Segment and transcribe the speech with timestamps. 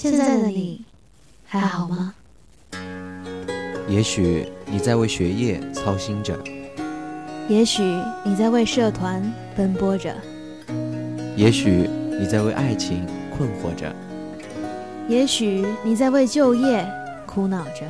[0.00, 0.82] 现在的你
[1.44, 2.14] 还好吗？
[3.86, 6.34] 也许你在为学业操心着，
[7.50, 7.82] 也许
[8.24, 9.22] 你在为社团
[9.54, 10.16] 奔波着，
[11.36, 11.86] 也许
[12.18, 13.94] 你在为爱情困惑着，
[15.06, 16.90] 也许你在为就业
[17.26, 17.82] 苦恼着，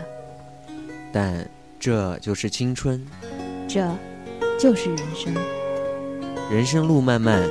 [1.13, 1.49] 但
[1.79, 3.07] 这就是青春，
[3.69, 3.89] 这
[4.59, 5.33] 就是人生。
[6.51, 7.49] 人生路漫漫，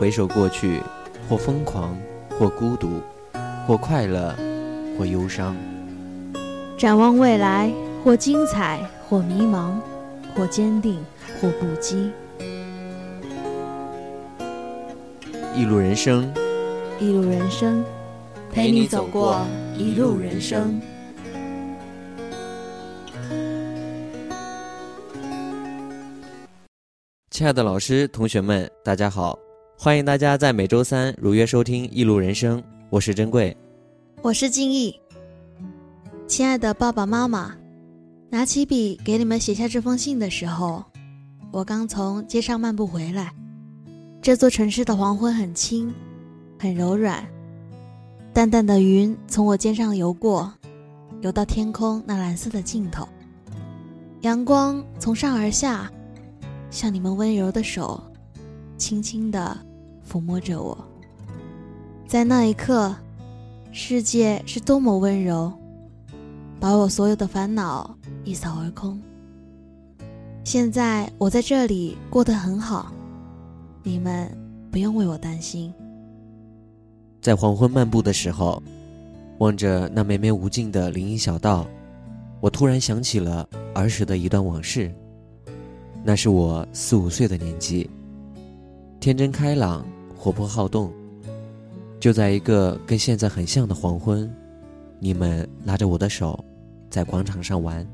[0.00, 0.80] 回首过去，
[1.28, 1.96] 或疯狂，
[2.36, 3.00] 或孤独，
[3.70, 4.34] 或快乐，
[4.98, 5.54] 或忧伤。
[6.76, 9.74] 展望未来，或精彩，或迷茫，
[10.34, 10.98] 或坚定，
[11.40, 12.10] 或不羁。
[15.54, 16.34] 一路人生，
[16.98, 17.84] 一路人生，
[18.52, 19.46] 陪你走过
[19.78, 20.80] 一路人生。
[27.30, 29.38] 亲爱的老师、同学们，大家好！
[29.78, 32.58] 欢迎大家在每周三如约收听《一路人生》，
[32.90, 33.56] 我是珍贵，
[34.20, 34.92] 我是静怡。
[36.26, 37.54] 亲爱的爸爸妈妈，
[38.28, 40.82] 拿起笔给你们写下这封信的时候，
[41.52, 43.32] 我刚从街上漫步回来。
[44.20, 45.94] 这座城市的黄昏很轻，
[46.58, 47.24] 很柔软，
[48.32, 50.52] 淡淡的云从我肩上游过，
[51.20, 53.08] 游到天空那蓝色的尽头。
[54.22, 55.88] 阳光从上而下。
[56.70, 58.00] 像你们温柔的手，
[58.76, 59.56] 轻轻地
[60.08, 60.89] 抚摸着我。
[62.10, 62.92] 在那一刻，
[63.70, 65.52] 世界是多么温柔，
[66.58, 69.00] 把我所有的烦恼一扫而空。
[70.42, 72.92] 现在我在这里过得很好，
[73.84, 74.28] 你们
[74.72, 75.72] 不用为我担心。
[77.20, 78.60] 在黄昏漫步的时候，
[79.38, 81.64] 望着那绵绵无尽的林荫小道，
[82.40, 84.92] 我突然想起了儿时的一段往事。
[86.02, 87.88] 那是我四五岁的年纪，
[88.98, 89.86] 天真开朗，
[90.18, 90.92] 活泼好动。
[92.00, 94.28] 就在一个跟现在很像的黄昏，
[94.98, 96.42] 你们拉着我的手，
[96.88, 97.86] 在广场上玩。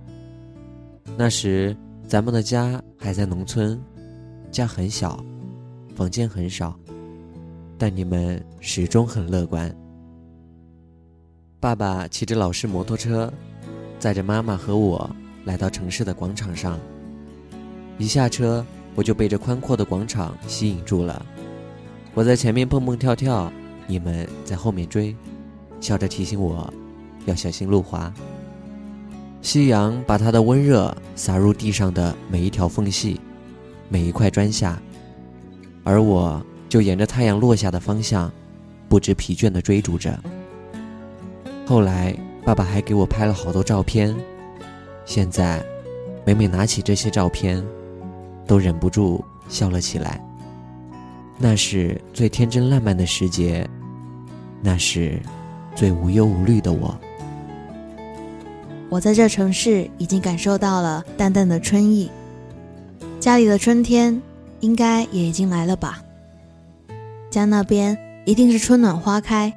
[1.16, 1.76] 那时
[2.06, 3.78] 咱们的家还在农村，
[4.52, 5.22] 家很小，
[5.96, 6.78] 房间很少，
[7.76, 9.74] 但你们始终很乐观。
[11.58, 13.32] 爸爸骑着老式摩托车，
[13.98, 15.10] 载着妈妈和我
[15.44, 16.78] 来到城市的广场上。
[17.98, 18.64] 一下车，
[18.94, 21.26] 我就被这宽阔的广场吸引住了。
[22.14, 23.52] 我在前面蹦蹦跳跳，
[23.86, 25.14] 你们在后面追，
[25.80, 26.72] 笑着提醒我
[27.24, 28.12] 要小心路滑。
[29.42, 33.20] 夕阳把它的温热洒入地上的每一条缝隙，
[33.88, 34.80] 每一块砖下，
[35.84, 38.30] 而我就沿着太阳落下的方向，
[38.88, 40.18] 不知疲倦地追逐着。
[41.66, 44.14] 后来，爸爸还给我拍了好多照片，
[45.04, 45.64] 现在，
[46.24, 47.64] 每每拿起这些照片。
[48.48, 50.24] 都忍不住笑了起来。
[51.38, 53.68] 那是最天真烂漫的时节，
[54.62, 55.20] 那是
[55.74, 56.98] 最无忧无虑的我。
[58.88, 62.10] 我在这城市已经感受到了淡淡的春意，
[63.20, 64.22] 家里的春天
[64.60, 66.02] 应该也已经来了吧？
[67.30, 69.52] 家那边一定是春暖花开，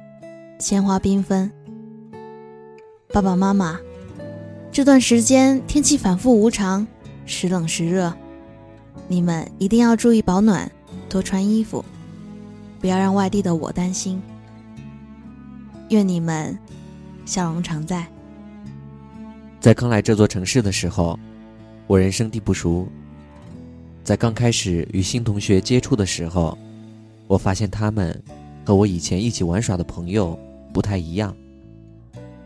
[0.58, 1.50] 鲜花缤纷。
[3.12, 3.78] 爸爸妈妈，
[4.70, 6.86] 这段时间天气反复无常，
[7.24, 8.12] 时冷时热。
[9.08, 10.70] 你们一定要注意保暖，
[11.10, 11.84] 多穿衣服，
[12.80, 14.22] 不要让外地的我担心。
[15.88, 16.56] 愿你们
[17.26, 18.06] 笑容常在。
[19.60, 21.18] 在刚来这座城市的时候，
[21.88, 22.86] 我人生地不熟。
[24.04, 26.56] 在刚开始与新同学接触的时候，
[27.26, 28.22] 我发现他们
[28.64, 30.38] 和我以前一起玩耍的朋友
[30.72, 31.36] 不太一样。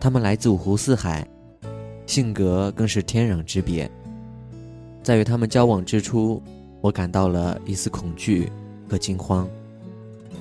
[0.01, 1.27] 他们来自五湖四海，
[2.07, 3.89] 性格更是天壤之别。
[5.03, 6.43] 在与他们交往之初，
[6.85, 8.53] 我感到了一丝恐惧
[8.87, 9.49] 和惊慌。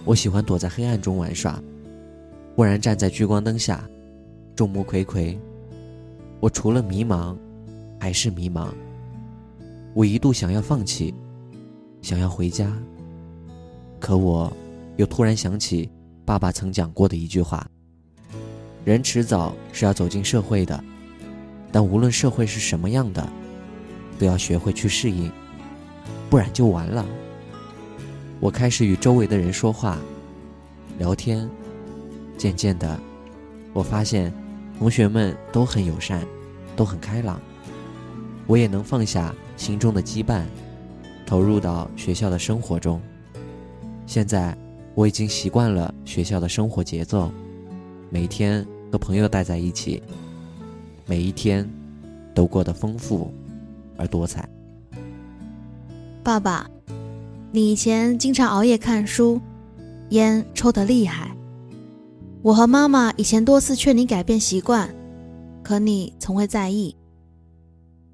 [0.04, 1.58] 我喜欢躲在黑暗中玩耍，
[2.54, 3.82] 忽然站在聚光灯下，
[4.54, 5.38] 众目睽睽。
[6.42, 7.34] 我除了迷茫，
[7.98, 8.68] 还是迷茫。
[9.94, 11.16] 我一度想要放弃，
[12.02, 12.78] 想要回家。
[13.98, 14.52] 可我
[14.98, 15.90] 又突然想起
[16.26, 17.66] 爸爸曾讲过的一句话：
[18.84, 20.84] 人迟早是要走进社会的，
[21.72, 23.26] 但无论社会是什么样的。
[24.20, 25.32] 都要学会去适应，
[26.34, 27.06] 不然就完了。
[28.40, 30.00] 我开始与周围的人说话、
[30.98, 31.48] 聊天，
[32.40, 33.00] 渐渐的，
[33.72, 34.34] 我发现
[34.80, 36.26] 同学们都很友善，
[36.76, 37.40] 都很开朗。
[38.48, 40.42] 我也能放下心中的羁绊，
[41.24, 43.00] 投入到学校的生活中。
[44.08, 44.58] 现在
[44.96, 47.32] 我已经习惯了学校的生活节奏，
[48.10, 50.02] 每天和朋友待在一起，
[51.06, 51.70] 每一天
[52.34, 53.32] 都过得丰富。
[53.96, 54.50] 而多彩。
[56.24, 56.66] 爸爸，
[57.52, 59.42] 你以前经常熬夜看书，
[60.12, 61.36] 烟抽得厉害，
[62.42, 64.90] 我和妈妈以前多次劝你改变习惯，
[65.62, 66.96] 可你从未在意。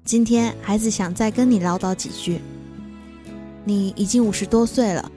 [0.04, 2.40] 今天孩子想再跟你唠叨几句。
[3.64, 5.08] 你已经五十多岁了，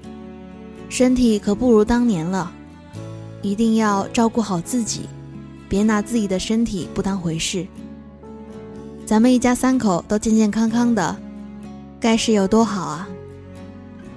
[0.88, 2.52] 身体可不如当年了，
[3.42, 5.10] 一定要照顾好自己，
[5.68, 7.66] 别拿自己的身体不当回事。
[9.04, 11.18] 咱们一家三口都健健康康的，
[12.04, 13.08] 该是有多好啊！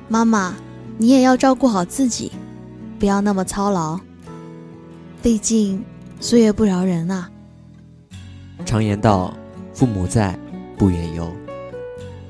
[0.09, 0.57] 妈妈，
[0.99, 2.33] 你也要照顾好自己，
[2.99, 3.97] 不要那么操劳。
[5.23, 5.85] 毕竟
[6.19, 7.31] 岁月不饶人啊。
[8.65, 9.33] 常言道，
[9.73, 10.37] 父母在，
[10.77, 11.31] 不远游。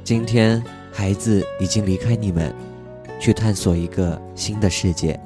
[0.05, 0.63] 今天
[0.93, 2.55] 孩子已经离开你们，
[3.19, 5.19] 去探索一个新的世界。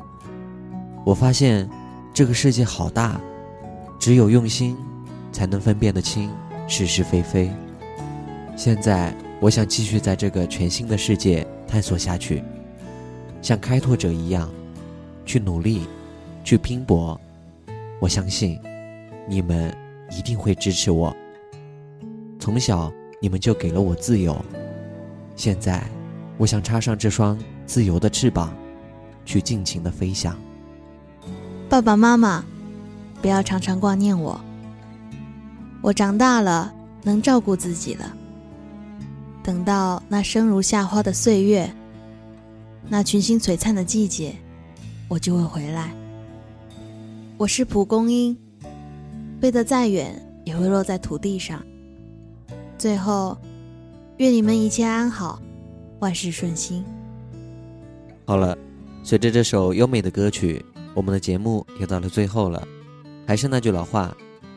[1.05, 1.69] 我发现
[2.15, 3.21] 这个世界好大，
[3.99, 4.77] 只有用心，
[5.33, 6.31] 才能分辨得清
[6.69, 7.51] 是是非非。
[8.57, 12.45] 现在我想继续在这个全新的世界探索下去，
[13.41, 14.51] 像开拓者一样，
[15.25, 15.87] 去努力，
[16.45, 17.19] 去拼搏。
[17.99, 18.61] 我相信，
[19.27, 19.75] 你们
[20.11, 21.17] 一定会支持我。
[22.39, 24.39] 从小你们就给了我自由，
[25.37, 25.83] 现在
[26.37, 28.55] 我想插上这双自由的翅膀，
[29.25, 30.37] 去尽情的飞翔。
[31.69, 32.45] 爸爸妈妈，
[33.23, 34.39] 不要常常挂念我。
[35.81, 38.17] 我长大了，能照顾自己了。
[39.43, 41.69] 等到那生如夏花的岁月，
[42.89, 44.35] 那群星璀璨的季节，
[45.09, 45.95] 我就会回来。
[47.39, 48.37] 我是蒲公英，
[49.41, 50.15] 飞得再远
[50.45, 51.63] 也会落在土地上。
[52.77, 53.37] 最后，
[54.19, 55.41] 愿你们一切安好，
[56.01, 56.85] 万事顺心。
[58.27, 58.57] 好了，
[59.03, 60.63] 随着这首优美的歌曲，
[60.95, 62.67] 我们的节目也到了最后了。
[63.27, 64.15] 还是那句老话，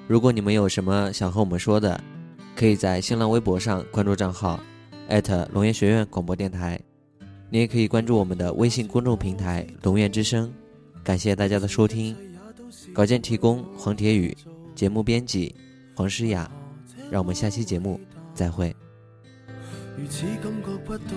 [0.10, 2.00] 如果你们有什么想和我们说的，
[2.54, 4.60] 可以在新浪微博上关注账号
[5.52, 6.80] 龙岩学院广播电台，
[7.50, 10.52] 你也可以关注我们的微信公众平台龙岩之声。
[11.04, 12.16] 感谢大家的收听。
[12.94, 14.36] 稿件提供黄铁宇，
[14.74, 15.56] 节目编辑
[15.96, 16.50] 黄诗雅，
[17.12, 18.00] 让我们下期节目
[18.34, 18.76] 再会。
[19.98, 21.14] 如此感觉不到，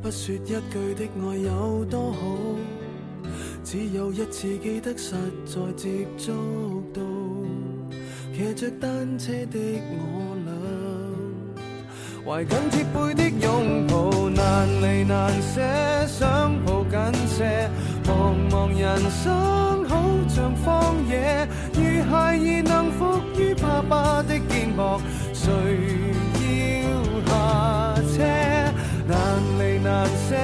[0.00, 0.54] 不说一句
[0.94, 2.36] 的爱有多好，
[3.64, 5.14] 只有一次记得实
[5.44, 6.32] 在接触
[6.94, 7.02] 到，
[8.32, 9.58] 骑着单车的
[9.90, 10.36] 我，
[12.24, 15.60] 怀紧贴背的拥抱，难离难舍，
[16.06, 17.68] 想抱紧些，
[18.04, 19.84] 茫茫人生。
[19.88, 19.96] 好
[20.28, 21.80] 像荒野，如
[22.10, 25.00] 孩儿能伏于爸爸的肩膊，
[25.32, 25.50] 谁
[26.36, 27.30] 要下
[28.12, 28.22] 车？
[29.08, 29.16] 难
[29.58, 30.36] 离难舍，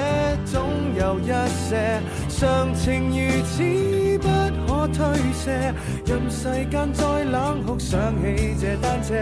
[0.46, 0.54] 总
[0.98, 1.30] 有一
[1.68, 4.26] 些常情如此不
[4.66, 4.98] 可推
[5.32, 5.72] 卸。
[6.04, 9.14] 任世间再冷酷，想起这单车，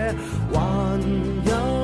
[0.53, 0.59] 还
[1.51, 1.84] 有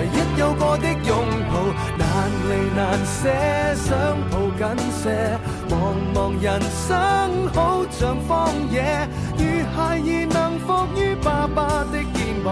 [0.00, 1.14] 唯一有过的拥
[1.52, 1.54] 抱。
[1.98, 2.06] 难
[2.48, 3.28] 离难舍，
[3.74, 3.88] 想
[4.30, 5.04] 抱紧些。
[5.68, 5.72] 茫
[6.14, 6.88] 茫人生
[7.52, 9.44] 好像荒野，如
[9.76, 10.02] 孩儿
[10.32, 10.66] 能伏
[10.96, 12.46] 于爸爸的肩膊，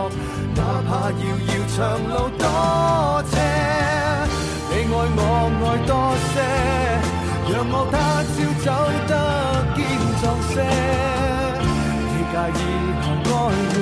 [0.55, 2.45] 哪怕遥遥长路多
[3.31, 3.33] 斜。
[4.71, 5.25] 你爱我
[5.64, 5.90] 爱多
[6.28, 6.37] 些，
[7.50, 7.97] 让我他
[8.28, 8.67] 朝走
[9.09, 9.12] 得
[9.75, 9.76] 坚
[10.21, 10.55] 壮些。
[12.12, 12.61] 你介意
[13.00, 13.75] 爱护，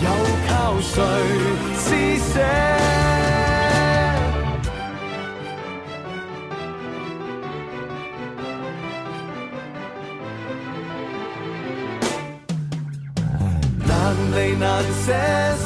[0.00, 0.06] 又
[0.46, 0.50] 靠
[0.80, 0.92] 谁
[1.76, 1.84] 施
[2.32, 2.34] 舍？
[14.34, 15.12] 离难舍，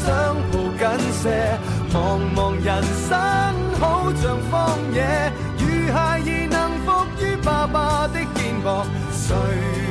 [0.05, 1.59] 想抱紧些。
[1.93, 3.11] 茫茫人生
[3.79, 6.87] 好像荒野，如孩儿能伏
[7.21, 9.84] 于爸爸的肩膊，谁？